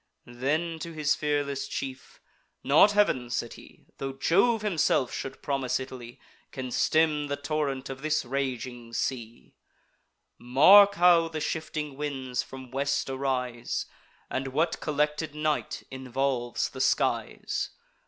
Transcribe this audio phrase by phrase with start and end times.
[0.25, 2.19] Then, to his fearless chief:
[2.63, 6.19] "Not Heav'n," said he, "Tho' Jove himself should promise Italy,
[6.51, 9.53] Can stem the torrent of this raging sea.
[10.39, 13.85] Mark how the shifting winds from west arise,
[14.27, 17.69] And what collected night involves the skies!